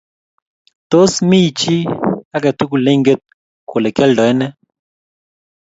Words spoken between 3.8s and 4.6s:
kioldoe nee?